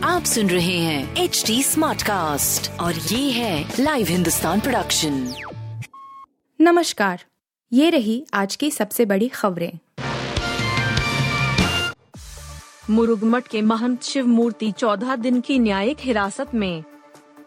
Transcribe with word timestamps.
आप 0.05 0.23
सुन 0.23 0.49
रहे 0.49 0.77
हैं 0.77 1.15
एच 1.15 1.43
डी 1.47 1.63
स्मार्ट 1.63 2.01
कास्ट 2.01 2.79
और 2.79 2.93
ये 2.93 3.31
है 3.31 3.73
लाइव 3.79 4.07
हिंदुस्तान 4.07 4.59
प्रोडक्शन 4.59 5.33
नमस्कार 6.61 7.23
ये 7.73 7.89
रही 7.89 8.25
आज 8.33 8.55
की 8.55 8.71
सबसे 8.71 9.05
बड़ी 9.05 9.27
खबरें। 9.27 9.71
मुरुगमठ 12.89 13.47
के 13.47 13.61
महंत 13.61 14.03
शिव 14.03 14.27
मूर्ति 14.27 14.71
चौदह 14.71 15.15
दिन 15.15 15.41
की 15.41 15.59
न्यायिक 15.59 15.97
हिरासत 15.99 16.55
में। 16.55 16.83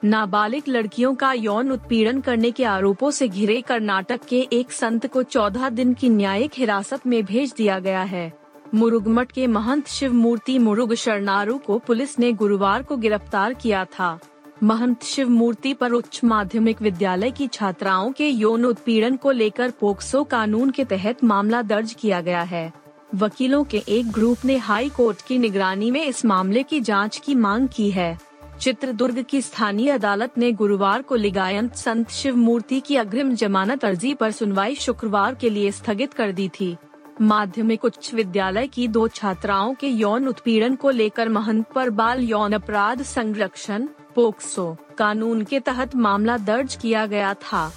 नाबालिग 0.05 0.63
लड़कियों 0.69 1.15
का 1.15 1.33
यौन 1.33 1.73
उत्पीड़न 1.73 2.21
करने 2.21 2.51
के 2.51 2.65
आरोपों 2.65 3.11
से 3.11 3.29
घिरे 3.29 3.61
कर्नाटक 3.61 4.21
के 4.29 4.49
एक 4.53 4.73
संत 4.73 5.07
को 5.07 5.23
चौदह 5.23 5.69
दिन 5.69 5.95
की 5.95 6.09
न्यायिक 6.09 6.51
हिरासत 6.57 7.07
में 7.07 7.25
भेज 7.25 7.55
दिया 7.57 7.79
गया 7.79 8.03
है। 8.03 8.42
मुरुगमठ 8.75 9.33
के 9.33 9.47
महंत 9.47 9.89
शिव 9.89 10.13
मूर्ति 10.13 10.59
मुरुग 10.59 10.95
शरणारू 10.95 11.59
को 11.59 11.79
पुलिस 11.79 12.19
ने 12.19 12.33
गुरुवार 12.33 12.83
को 12.83 12.97
गिरफ़्तार 12.97 13.55
किया 13.55 13.85
था। 13.85 14.19
महंत 14.63 15.03
शिव 15.03 15.29
मूर्ति 15.29 15.75
पर 15.75 15.93
उच्च 15.93 16.21
माध्यमिक 16.25 16.83
विद्यालय 16.83 17.31
की 17.31 17.47
छात्राओं 17.47 18.13
के 18.13 18.29
यौन 18.29 18.65
उत्पीड़न 18.65 19.17
को 19.17 19.31
लेकर 19.31 19.71
पोक्सो 19.71 20.25
कानून 20.25 20.71
के 20.71 20.85
तहत 20.85 21.25
मामला 21.25 21.63
दर्ज 21.63 21.93
किया 21.93 22.21
गया 22.21 22.43
है। 22.43 22.73
वकीलों 23.15 23.65
के 23.65 23.83
एक 23.89 24.11
ग्रुप 24.11 24.39
ने 24.45 24.57
हाई 24.57 24.89
कोर्ट 24.89 25.23
की 25.27 25.39
निगरानी 25.39 25.91
में 25.91 26.07
इस 26.07 26.25
मामले 26.25 26.63
की 26.63 26.81
जाँच 26.81 27.17
की 27.17 27.35
मांग 27.35 27.69
की 27.69 27.91
है। 27.91 28.19
चित्रदुर्ग 28.61 29.23
की 29.23 29.43
स्थानीय 29.43 29.91
अदालत 29.91 30.39
ने 30.39 30.53
गुरुवार 30.53 31.03
को 31.03 31.15
लिगायंत 31.15 31.75
संत 31.75 32.11
शिव 32.11 32.37
मूर्ति 32.37 32.81
की 32.81 32.97
अग्रिम 32.97 33.35
जमानत 33.35 33.85
अर्जी 33.85 34.15
पर 34.15 34.31
सुनवाई 34.31 34.75
शुक्रवार 34.75 35.35
के 35.35 35.51
लिए 35.51 35.71
स्थगित 35.71 36.13
कर 36.13 36.33
दी 36.33 36.49
थी। 36.49 36.77
माध्यमिक 37.21 37.85
उच्च 37.85 38.15
विद्यालय 38.15 38.67
की 38.67 38.89
दो 38.89 39.09
छात्राओं 39.09 39.75
के 39.75 39.89
यौन 39.89 40.29
उत्पीड़न 40.29 40.75
को 40.75 40.91
लेकर 40.91 41.29
महंत 41.29 41.67
पर 41.75 41.91
बाल 41.91 42.21
यौन 42.21 42.53
अपराध 42.53 43.03
संरक्षण, 43.03 43.87
पोक्सो, 44.15 44.77
कानून 44.99 45.43
के 45.43 45.61
तहत 45.61 45.97
मामला 45.97 46.37
दर्ज 46.37 46.75
किया 46.75 47.07
गया 47.07 47.35
था। 47.35 47.73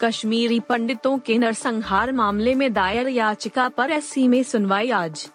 कश्मीरी 0.00 0.60
पंडितों 0.60 1.18
के 1.18 1.38
नरसंहार 1.38 2.12
मामले 2.12 2.54
में 2.54 2.72
दायर 2.72 3.08
याचिका 3.08 3.68
पर 3.68 3.90
एससी 3.90 4.28
में 4.28 4.42
सुनवाई 4.42 4.90
आज। 4.90 5.30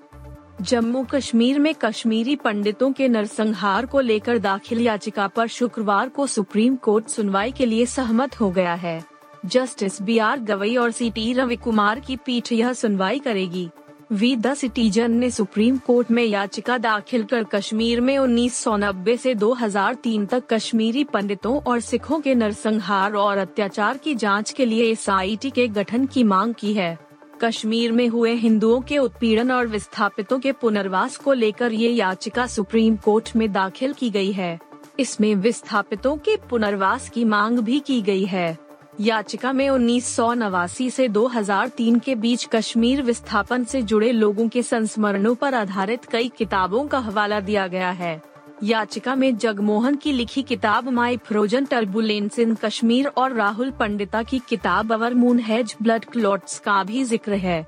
जम्मू 0.62 1.04
कश्मीर 1.04 1.60
में 1.60 1.76
कश्मीरी 1.76 2.36
पंडितों 2.36 2.92
के 2.92 3.08
नरसंहार 3.08 3.86
को 3.86 4.00
लेकर 4.00 4.38
दाखिल 4.38 4.82
याचिका 4.82 5.28
पर 5.28 5.48
शुक्रवार 5.48 6.10
को 6.10 6.28
सुप्रीम 6.28 6.76
कोर्ट 6.76 7.08
सुनवाई 7.08 7.52
के 7.52 7.66
लिए 7.66 7.86
सहमत 7.86 8.40
हो 8.40 8.52
गया 8.52 8.74
है। 8.74 9.13
जस्टिस 9.46 10.02
बी 10.02 10.18
आर 10.18 10.40
गवई 10.40 10.76
और 10.76 10.92
सी 10.92 11.10
टी 11.10 11.34
रवि 11.34 11.56
कुमार 11.56 12.00
की 12.00 12.16
पीठ 12.16 12.52
यह 12.52 12.74
सुनवाई 12.74 13.20
करेगी। 13.20 13.70
वी 14.12 14.36
द 14.36 14.54
सिटीजन 14.54 15.12
ने 15.12 15.32
सुप्रीम 15.32 15.78
कोर्ट 15.78 16.12
में 16.12 16.24
याचिका 16.24 16.78
दाखिल 16.78 17.24
कर 17.24 17.44
कश्मीर 17.44 18.02
में 18.02 18.18
उन्नीस 18.18 18.56
सौ 18.56 18.78
नब्बे 18.78 19.14
ऐसी 19.14 19.36
दो 19.36 19.54
हज़ार 19.54 19.94
तीन 19.94 20.26
तक 20.26 20.44
कश्मीरी 20.54 21.04
पंडितों 21.04 21.62
और 21.62 21.80
सिखों 21.80 22.20
के 22.20 22.36
नरसंहार 22.36 23.14
और 23.14 23.38
अत्याचार 23.38 23.98
की 23.98 24.16
जाँच 24.16 24.52
के 24.52 24.66
लिए 24.66 24.92
एस 24.92 25.06
के 25.46 25.68
गठन 25.68 26.06
की 26.06 26.24
मांग 26.24 26.54
की 26.54 26.74
है। 26.74 27.00
कश्मीर 27.42 27.92
में 27.92 28.08
हुए 28.08 28.34
हिंदुओं 28.34 28.82
के 28.82 28.98
उत्पीड़न 28.98 29.52
और 29.52 29.68
विस्थापितों 29.68 30.40
के 30.40 30.52
पुनर्वास 30.52 31.18
को 31.18 31.34
लेकर 31.34 31.72
ये 31.72 31.90
याचिका 31.90 32.48
सुप्रीम 32.48 32.96
कोर्ट 32.96 33.36
में 33.36 33.52
दाखिल 33.52 33.94
की 33.94 34.10
गई 34.10 34.32
है। 34.32 34.60
इसमें 35.00 35.36
विस्थापितों 35.36 36.18
के 36.18 36.36
पुनर्वास 36.50 37.10
की 37.10 37.26
मांग 37.26 37.60
भी 37.60 37.80
की 37.80 38.02
गई 38.02 38.26
है। 38.26 38.63
याचिका 39.00 39.54
में 39.54 39.70
उन्नीस 39.70 40.16
सौ 40.16 40.34
नवासी 40.34 40.88
ऐसी 40.88 41.08
दो 41.08 41.28
हज़ार 41.28 41.68
तीन 41.68 42.00
के 42.00 42.16
बीच 42.16 42.46
कश्मीर 42.46 43.02
विस्थापन 43.02 43.64
से 43.64 43.82
जुड़े 43.82 44.12
लोगों 44.12 44.48
के 44.48 44.64
संस्मरणों 44.64 45.36
पर 45.36 45.54
आधारित 45.54 46.06
कई 46.06 46.32
किताबों 46.38 46.88
का 46.88 47.00
हवाला 47.00 47.40
दिया 47.40 47.68
गया 47.68 47.90
है। 47.92 48.22
याचिका 48.64 49.16
में 49.16 49.38
जगमोहन 49.38 49.96
की 49.96 50.12
लिखी 50.12 50.44
किताब 50.44 50.90
my 50.90 51.18
frozen 51.18 51.66
turbulence 51.66 52.40
in 52.40 52.56
Kashmir 52.56 53.08
और 53.08 53.34
राहुल 53.34 53.72
पंडिता 53.72 54.24
की 54.24 54.40
किताब 54.40 54.94
our 54.94 55.14
moon 55.14 55.40
has 55.40 55.76
blood 55.82 56.06
clots 56.06 56.60
का 56.60 56.84
भी 56.84 57.04
ज़िक्र 57.04 57.34
है। 57.34 57.68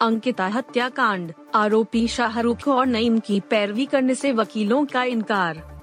अंकिता 0.00 0.46
हत्याकांड, 0.46 1.32
आरोपी 1.54 2.06
शाहरुख 2.08 2.68
और 2.68 2.86
नईम 2.86 3.18
की 3.18 3.40
पैरवी 3.40 3.86
करने 3.86 4.14
से 4.14 4.32
वकीलों 4.32 4.84
का 4.84 5.04
इनकार। 5.04 5.79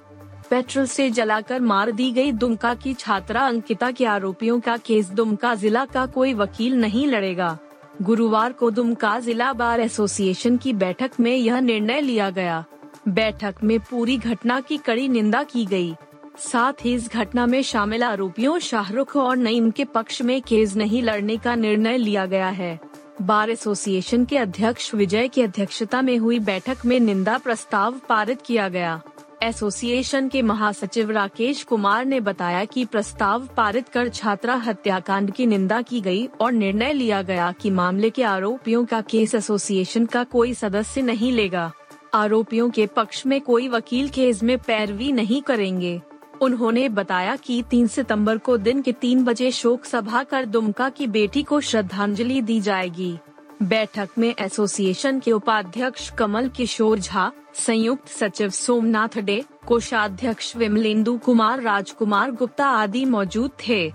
पेट्रोल 0.50 0.86
से 0.86 1.10
जलाकर 1.10 1.60
मार 1.60 1.90
दी 1.90 2.10
गई 2.10 2.32
दुमका 2.32 2.74
की 2.74 2.94
छात्रा 2.94 3.40
अंकिता 3.40 3.90
के 3.90 4.04
आरोपियों 4.04 4.60
का 4.60 4.76
केस 4.76 5.10
दुमका 5.10 5.54
जिला 5.54 5.84
का 5.84 6.06
कोई 6.06 6.34
वकील 6.34 6.74
नहीं 6.74 7.06
लड़ेगा। 7.06 7.58
गुरुवार 8.02 8.52
को 8.52 8.70
दुमका 8.70 9.18
जिला 9.20 9.52
बार 9.52 9.80
एसोसिएशन 9.80 10.56
की 10.56 10.72
बैठक 10.72 11.10
में 11.20 11.34
यह 11.36 11.60
निर्णय 11.60 12.00
लिया 12.00 12.30
गया। 12.30 12.64
बैठक 13.08 13.54
में 13.64 13.78
पूरी 13.80 14.16
घटना 14.16 14.60
की 14.60 14.76
कड़ी 14.76 15.08
निंदा 15.08 15.42
की 15.42 15.64
गई। 15.66 15.94
साथ 16.38 16.84
ही 16.84 16.94
इस 16.94 17.10
घटना 17.12 17.46
में 17.46 17.62
शामिल 17.62 18.02
आरोपियों 18.02 18.58
शाहरुख 18.58 19.16
और 19.16 19.36
नईम 19.36 19.70
के 19.70 19.84
पक्ष 19.84 20.22
में 20.22 20.40
केस 20.42 20.76
नहीं 20.76 21.02
लड़ने 21.02 21.36
का 21.36 21.54
निर्णय 21.54 21.96
लिया 21.96 22.26
गया 22.26 22.48
है। 22.48 22.78
बार 23.22 23.50
एसोसिएशन 23.50 24.24
के 24.24 24.38
अध्यक्ष 24.38 24.94
विजय 24.94 25.28
की 25.28 25.42
अध्यक्षता 25.42 26.02
में 26.02 26.16
हुई 26.18 26.38
बैठक 26.38 26.84
में 26.86 26.98
निंदा 27.00 27.38
प्रस्ताव 27.38 28.00
पारित 28.08 28.42
किया 28.42 28.68
गया। 28.68 29.00
एसोसिएशन 29.42 30.28
के 30.28 30.40
महासचिव 30.42 31.10
राकेश 31.10 31.62
कुमार 31.64 32.04
ने 32.04 32.18
बताया 32.20 32.64
कि 32.64 32.84
प्रस्ताव 32.84 33.46
पारित 33.56 33.88
कर 33.88 34.08
छात्रा 34.08 34.54
हत्याकांड 34.54 35.30
की 35.30 35.46
निंदा 35.46 35.80
की 35.82 36.00
गई 36.00 36.26
और 36.40 36.52
निर्णय 36.52 36.92
लिया 36.92 37.20
गया 37.22 37.50
कि 37.52 37.70
मामले 37.70 38.10
के 38.10 38.22
आरोपियों 38.22 38.84
का 38.84 39.00
केस 39.00 39.34
एसोसिएशन 39.34 40.06
का 40.06 40.24
कोई 40.24 40.54
सदस्य 40.54 41.02
नहीं 41.02 41.32
लेगा। 41.32 41.70
आरोपियों 42.14 42.70
के 42.70 42.86
पक्ष 42.86 43.24
में 43.26 43.40
कोई 43.40 43.68
वकील 43.68 44.08
केस 44.08 44.42
में 44.42 44.58
पैरवी 44.58 45.12
नहीं 45.12 45.40
करेंगे। 45.42 46.00
उन्होंने 46.40 46.88
बताया 46.88 47.36
कि 47.36 47.62
3 47.70 47.86
सितंबर 47.86 48.38
को 48.38 48.56
दिन 48.58 48.82
के 48.82 48.92
तीन 48.92 49.24
बजे 49.24 49.50
शोक 49.50 49.84
सभा 49.84 50.22
कर 50.22 50.44
दुमका 50.44 50.88
की 50.88 51.06
बेटी 51.06 51.42
को 51.42 51.60
श्रद्धांजलि 51.60 52.40
दी 52.40 52.60
जाएगी। 52.60 53.18
बैठक 53.62 54.08
में 54.18 54.34
एसोसिएशन 54.38 55.20
के 55.20 55.32
उपाध्यक्ष 55.32 56.10
कमल 56.10 56.48
किशोर 56.48 56.98
झा, 56.98 57.32
संयुक्त 57.54 58.08
सचिव 58.08 58.50
सोमनाथ 58.50 59.18
डे, 59.18 59.44
कोषाध्यक्ष 59.66 60.56
विमलेंदु 60.56 61.18
कुमार, 61.18 61.60
राजकुमार 61.60 62.30
गुप्ता 62.30 62.66
आदि 62.66 63.04
मौजूद 63.04 63.50
थे। 63.68 63.92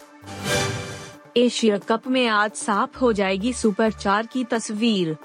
एशिया 1.37 1.77
कप 1.77 2.07
में 2.07 2.27
आज 2.27 2.51
साफ़ 2.51 2.99
हो 2.99 3.13
जाएगी 3.13 3.53
सुपर 3.53 3.91
चार 3.91 4.25
की 4.25 4.43
तस्वीर। 4.43 5.17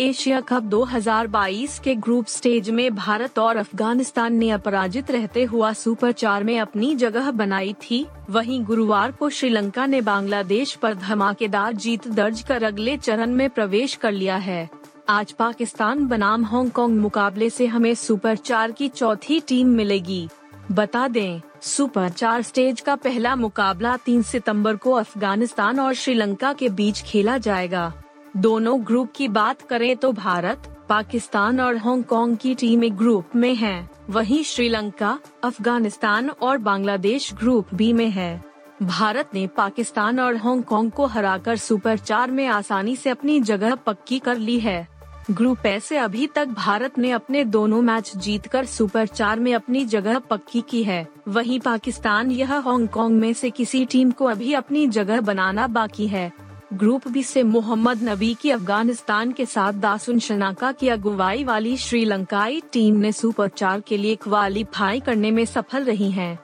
एशिया 0.00 0.40
कप 0.40 0.62
2022 0.62 1.78
के 1.78 1.94
ग्रुप 1.94 2.26
स्टेज 2.26 2.68
में 2.70 2.94
भारत 2.94 3.38
और 3.38 3.56
अफ़गानिस्तान 3.56 4.34
ने 4.34 4.48
अपराजित 4.50 5.10
रहते 5.10 5.44
हुआ 5.44 5.72
सुपर 5.72 6.12
चार 6.12 6.44
में 6.44 6.58
अपनी 6.60 6.94
जगह 6.94 7.30
बनाई 7.30 7.72
थी। 7.82 8.06
वहीं 8.30 8.62
गुरुवार 8.64 9.12
को 9.12 9.28
श्रीलंका 9.30 9.86
ने 9.86 10.00
बांग्लादेश 10.00 10.74
पर 10.74 10.94
धमाकेदार 10.94 11.72
जीत 11.72 12.08
दर्ज 12.08 12.42
कर 12.42 12.62
अगले 12.62 12.96
चरण 12.96 13.30
में 13.30 13.48
प्रवेश 13.50 13.94
कर 13.94 14.12
लिया 14.12 14.36
है। 14.36 14.68
आज 15.08 15.32
पाकिस्तान 15.32 16.06
बनाम 16.06 16.44
हांगकांग 16.44 16.98
मुकाबले 16.98 17.50
से 17.50 17.66
हमें 17.66 17.94
सुपर 17.94 18.36
चार 18.36 18.72
की 18.72 18.88
चौथी 18.88 19.40
टीम 19.40 19.68
मिलेगी। 19.68 20.28
बता 20.72 21.08
दें 21.08 21.40
सुपर 21.62 22.08
चार 22.08 22.42
स्टेज 22.42 22.80
का 22.80 22.96
पहला 22.96 23.36
मुकाबला 23.36 23.96
3 23.96 24.22
सितंबर 24.22 24.76
को 24.76 24.92
अफ़गानिस्तान 24.92 25.80
और 25.80 25.94
श्रीलंका 25.94 26.52
के 26.52 26.68
बीच 26.68 27.02
खेला 27.02 27.38
जाएगा। 27.38 27.92
दोनों 28.36 28.86
ग्रुप 28.86 29.12
की 29.16 29.28
बात 29.28 29.62
करें 29.62 29.96
तो 29.96 30.12
भारत 30.12 30.62
पाकिस्तान 30.88 31.60
और 31.60 31.76
हांगकांग 31.76 32.36
की 32.36 32.54
टीम 32.54 32.88
ग्रुप 32.88 33.36
में 33.36 33.54
हैं, 33.54 33.90
वहीं 34.10 34.42
श्रीलंका 34.42 35.18
अफ़गानिस्तान 35.44 36.30
और 36.30 36.58
बांग्लादेश 36.58 37.32
ग्रुप 37.34 37.74
बी 37.74 37.92
में 37.92 38.10
है। 38.10 38.44
भारत 38.82 39.30
ने 39.34 39.46
पाकिस्तान 39.46 40.20
और 40.20 40.36
हांगकांग 40.36 40.90
को 40.90 41.06
हराकर 41.06 41.56
सुपर 41.56 41.98
चार 41.98 42.30
में 42.30 42.46
आसानी 42.46 42.96
से 42.96 43.10
अपनी 43.10 43.40
जगह 43.40 43.74
पक्की 43.74 44.18
कर 44.18 44.36
ली 44.36 44.58
है। 44.60 44.88
ग्रुप 45.30 45.66
ए 45.66 45.78
से 45.80 45.96
अभी 45.96 46.26
तक 46.26 46.48
भारत 46.48 46.98
ने 46.98 47.10
अपने 47.10 47.44
दोनों 47.44 47.82
मैच 47.82 48.12
जीतकर 48.16 48.64
सुपर 48.64 49.06
चार 49.06 49.40
में 49.40 49.54
अपनी 49.54 49.84
जगह 49.84 50.18
पक्की 50.18 50.60
की 50.60 50.82
है। 50.82 51.06
वहीं 51.28 51.60
पाकिस्तान 51.60 52.30
यह 52.30 52.54
हांगकांग 52.54 53.16
में 53.16 53.32
से 53.32 53.50
किसी 53.50 53.84
टीम 53.84 54.10
को 54.10 54.24
अभी 54.24 54.52
अपनी 54.52 54.86
जगह 54.86 55.20
बनाना 55.20 55.66
बाकी 55.66 56.06
है। 56.06 56.49
ग्रुप 56.72 57.08
बी 57.08 57.22
से 57.22 57.42
मोहम्मद 57.42 58.02
नबी 58.02 58.34
की 58.34 58.50
अफ़गानिस्तान 58.50 59.32
के 59.32 59.46
साथ 59.46 59.72
दासुन 59.72 60.18
शनाका 60.18 60.72
की 60.72 60.88
अगुवाई 60.88 61.44
वाली 61.44 61.76
श्रीलंकाई 61.76 62.62
टीम 62.72 62.96
ने 62.96 63.12
सुपर 63.12 63.48
चार 63.48 63.80
के 63.80 63.96
लिए 63.96 64.16
क्वालिफाई 64.16 65.00
करने 65.00 65.30
में 65.30 65.44
सफल 65.44 65.84
रही 65.84 66.10
है। 66.10 66.38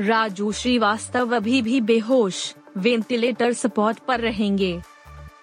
राजू 0.00 0.52
श्रीवास्तव 0.52 1.36
अभी 1.36 1.62
भी 1.62 1.80
बेहोश, 1.80 2.54
वेंटिलेटर 2.76 3.52
सपोर्ट 3.52 3.98
पर 3.98 4.20
रहेंगे। 4.20 4.80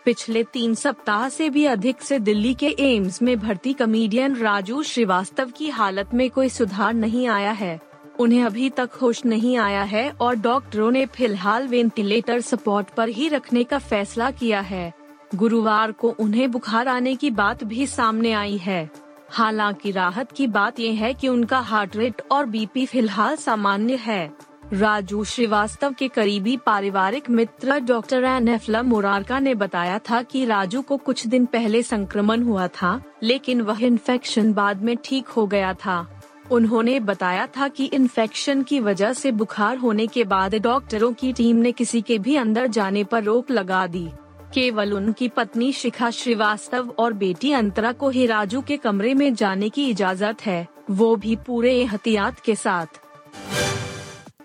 पिछले 0.05 0.43
तीन 0.43 0.75
सप्ताह 0.75 1.29
से 1.29 1.49
भी 1.49 1.65
अधिक 1.65 2.01
से 2.01 2.19
दिल्ली 2.19 2.53
के 2.53 2.75
एम्स 2.79 3.21
में 3.21 3.39
भर्ती 3.39 3.73
कमेडियन 3.73 4.35
राजू 4.35 4.83
श्रीवास्तव 4.83 5.51
की 5.57 5.69
हालत 5.69 6.13
में 6.13 6.29
कोई 6.29 6.49
सुधार 6.49 6.93
नहीं 6.93 7.27
आया 7.27 7.51
है। 7.51 7.90
उन्हें 8.21 8.43
अभी 8.43 8.69
तक 8.69 8.89
होश 9.01 9.25
नहीं 9.25 9.57
आया 9.57 9.83
है 9.83 10.09
और 10.11 10.35
डॉक्टरों 10.35 10.91
ने 10.91 11.05
फ़िलहाल 11.05 11.67
वेंटिलेटर 11.67 12.41
सपोर्ट 12.41 12.89
पर 12.89 13.09
ही 13.09 13.27
रखने 13.27 13.63
का 13.63 13.77
फैसला 13.77 14.31
किया 14.31 14.59
है। 14.61 14.93
गुरुवार 15.35 15.91
को 15.91 16.09
उन्हें 16.09 16.51
बुखार 16.51 16.87
आने 16.87 17.15
की 17.15 17.31
बात 17.31 17.63
भी 17.63 17.87
सामने 17.87 18.31
आई 18.31 18.57
है। 18.57 18.89
हालाँकि 19.29 19.91
राहत 19.91 20.31
की 20.31 20.47
बात 20.47 20.79
यह 20.79 20.99
है 20.99 21.13
कि 21.13 21.27
उनका 21.27 21.59
हार्ट 21.59 21.95
रेट 21.95 22.21
और 22.31 22.45
बीपी 22.45 22.85
फ़िलहाल 22.85 23.35
सामान्य 23.35 23.95
है। 23.95 24.31
राजू 24.73 25.23
श्रीवास्तव 25.23 25.93
के 25.93 26.07
करीबी 26.07 26.57
पारिवारिक 26.57 27.29
मित्र 27.29 27.79
डॉक्टर 27.79 28.23
एनएफला 28.23 28.81
मोरारका 28.83 29.39
ने 29.39 29.55
बताया 29.55 29.99
था 29.99 30.21
कि 30.21 30.45
राजू 30.45 30.81
को 30.81 30.97
कुछ 30.97 31.27
दिन 31.27 31.45
पहले 31.45 31.83
संक्रमण 31.83 32.43
हुआ 32.43 32.67
था, 32.67 33.01
लेकिन 33.23 33.61
वह 33.61 33.83
इन्फेक्शन 33.85 34.53
बाद 34.53 34.81
में 34.81 34.97
ठीक 35.03 35.27
हो 35.27 35.47
गया 35.47 35.73
था। 35.73 36.20
उन्होंने 36.51 36.99
बताया 36.99 37.47
था 37.47 37.67
कि 37.67 37.85
इन्फेक्शन 37.85 38.63
की 38.63 38.79
वजह 38.79 39.13
से 39.13 39.31
बुखार 39.31 39.77
होने 39.77 40.07
के 40.07 40.23
बाद 40.23 40.55
डॉक्टरों 40.55 41.13
की 41.13 41.33
टीम 41.33 41.55
ने 41.55 41.71
किसी 41.71 42.01
के 42.01 42.17
भी 42.19 42.35
अंदर 42.35 42.67
जाने 42.67 43.03
पर 43.03 43.23
रोक 43.23 43.51
लगा 43.51 43.87
दी। 43.87 44.09
केवल 44.53 44.93
उनकी 44.93 45.27
पत्नी 45.27 45.71
शिखा 45.71 46.09
श्रीवास्तव 46.09 46.89
और 46.99 47.13
बेटी 47.13 47.51
अंतरा 47.51 47.91
को 47.91 48.09
ही 48.09 48.25
राजू 48.25 48.61
के 48.61 48.77
कमरे 48.77 49.13
में 49.13 49.33
जाने 49.33 49.69
की 49.69 49.89
इजाज़त 49.89 50.45
है। 50.45 50.67
वो 50.89 51.15
भी 51.15 51.35
पूरे 51.35 51.75
एहतियात 51.75 52.39
के 52.39 52.55
साथ। 52.55 53.01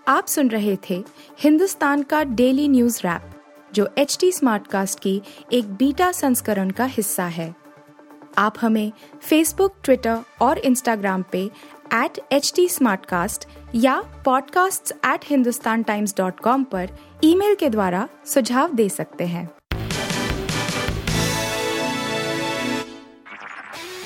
आप 0.08 0.26
सुन 0.26 0.48
रहे 0.48 0.76
थे 0.90 1.04
हिंदुस्तान 1.40 2.02
का 2.02 2.24
डेली 2.24 2.68
न्यूज़ 2.68 3.00
रैप 3.04 3.30
जो 3.74 3.88
एच 3.98 4.16
टी 4.20 4.32
स्मार्ट 4.32 4.66
कास्ट 4.66 5.00
की 5.00 5.22
एक 5.52 5.74
बीटा 5.74 6.12
संस्करण 6.12 6.70
का 6.70 6.84
हिस्सा 6.84 7.24
है। 7.24 7.54
आप 8.38 8.54
हमें 8.60 8.92
फेसबुक 9.20 9.74
ट्विटर 9.84 10.18
और 10.42 10.58
इंस्टाग्राम 10.58 11.24
पे 11.32 11.50
एट 11.94 12.18
एच 12.32 12.52
टी 12.56 12.68
या 13.74 14.02
podcasts@hindustantimes.com 14.28 16.64
पर 16.64 16.90
ईमेल 17.24 17.54
के 17.54 17.68
द्वारा 17.68 18.08
सुझाव 18.26 18.74
दे 18.74 18.88
सकते 18.88 19.26
हैं 19.26 19.50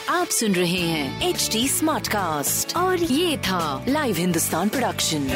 आप 0.09 0.27
सुन 0.27 0.53
रहे 0.53 0.69
हैं 0.69 1.29
एच 1.29 1.49
डी 1.53 1.69
स्मार्ट 1.69 2.09
कास्ट 2.09 2.77
और 2.77 3.03
ये 3.03 3.39
था 3.39 3.85
live 3.89 4.17
Hindustan 4.17 4.69
production 4.69 5.29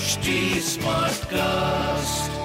HD 0.00 0.66
Smartcast. 0.66 2.39